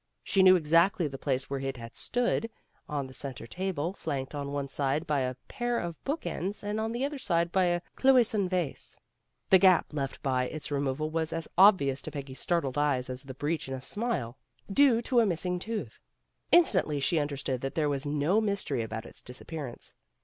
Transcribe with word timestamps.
She 0.23 0.41
knew 0.41 0.55
exactly 0.55 1.07
the 1.07 1.19
place 1.19 1.47
where 1.47 1.59
it 1.59 1.77
had 1.77 1.95
stood 1.95 2.49
on 2.89 3.05
the 3.05 3.13
center 3.13 3.45
table, 3.45 3.93
flanked 3.93 4.33
on 4.33 4.51
one 4.51 4.67
side 4.67 5.05
by 5.05 5.19
a 5.19 5.35
pair 5.47 5.77
of 5.77 6.03
book 6.03 6.25
ends, 6.25 6.63
and 6.63 6.79
on 6.79 6.91
the 6.91 7.05
other 7.05 7.19
by 7.51 7.65
a 7.65 7.81
cloi 7.95 8.23
sonne 8.23 8.49
vase. 8.49 8.97
The 9.51 9.59
gap 9.59 9.93
left 9.93 10.23
by 10.23 10.45
its 10.45 10.71
removal 10.71 11.11
was 11.11 11.31
as 11.31 11.47
obvious 11.55 12.01
to 12.01 12.09
Peggy's 12.09 12.39
startled 12.39 12.79
eyes 12.79 13.11
as 13.11 13.21
the 13.21 13.35
breach 13.35 13.67
in 13.67 13.75
a 13.75 13.79
smile, 13.79 14.39
due 14.73 15.01
to 15.03 15.19
a 15.19 15.25
missing 15.27 15.59
tooth. 15.59 15.99
In 16.51 16.63
stantly 16.63 16.99
she 16.99 17.19
understood 17.19 17.61
that 17.61 17.75
there 17.75 17.87
was 17.87 18.03
no 18.03 18.41
mystery 18.41 18.81
about 18.81 19.05
its 19.05 19.21
disappearance. 19.21 19.93